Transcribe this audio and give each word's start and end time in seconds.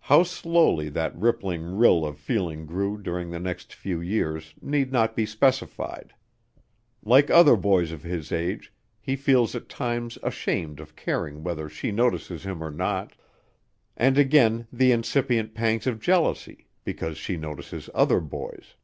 How 0.00 0.22
slowly 0.22 0.88
that 0.88 1.14
rippling 1.14 1.76
rill 1.76 2.06
of 2.06 2.16
feeling 2.16 2.64
grew 2.64 2.96
during 2.96 3.28
the 3.28 3.38
next 3.38 3.74
few 3.74 4.00
years 4.00 4.54
need 4.62 4.90
not 4.90 5.14
be 5.14 5.26
specified. 5.26 6.14
Like 7.02 7.28
other 7.28 7.56
boys 7.56 7.92
of 7.92 8.02
his 8.02 8.32
age, 8.32 8.72
he 9.02 9.16
feels 9.16 9.54
at 9.54 9.68
times 9.68 10.16
ashamed 10.22 10.80
of 10.80 10.96
caring 10.96 11.42
whether 11.44 11.68
she 11.68 11.92
notices 11.92 12.44
him 12.44 12.64
or 12.64 12.70
not, 12.70 13.12
and 13.98 14.16
again 14.16 14.66
the 14.72 14.92
incipient 14.92 15.52
pangs 15.52 15.86
of 15.86 16.00
jealousy, 16.00 16.68
because 16.82 17.18
she 17.18 17.36
notices 17.36 17.90
other 17.94 18.20
boys. 18.20 18.76